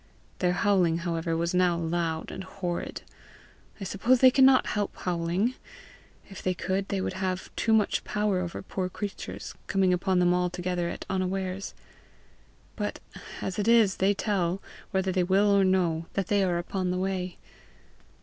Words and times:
Their 0.39 0.53
howling, 0.53 0.97
however, 1.05 1.37
was 1.37 1.53
now 1.53 1.77
loud 1.77 2.31
and 2.31 2.43
horrid. 2.43 3.03
I 3.79 3.83
suppose 3.83 4.17
they 4.19 4.31
cannot 4.31 4.65
help 4.73 4.95
howling; 4.95 5.53
if 6.27 6.41
they 6.41 6.55
could, 6.55 6.87
they 6.87 6.99
would 7.01 7.13
have 7.13 7.55
too 7.55 7.71
much 7.71 8.03
power 8.03 8.39
over 8.39 8.63
poor 8.63 8.89
creatures, 8.89 9.53
coming 9.67 9.93
upon 9.93 10.17
them 10.17 10.33
altogether 10.33 10.89
at 10.89 11.05
unawares; 11.07 11.75
but 12.75 12.97
as 13.41 13.59
it 13.59 13.67
is, 13.67 13.97
they 13.97 14.15
tell, 14.15 14.59
whether 14.89 15.11
they 15.11 15.21
will 15.23 15.51
or 15.55 15.63
no, 15.63 16.07
that 16.13 16.29
they 16.29 16.43
are 16.43 16.57
upon 16.57 16.89
the 16.89 16.97
way. 16.97 17.37